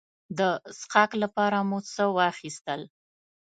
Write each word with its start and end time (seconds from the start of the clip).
د 0.37 0.39
څښاک 0.79 1.11
لپاره 1.23 1.57
مو 1.69 1.79
څه 1.93 2.03
واخیستل. 2.17 2.81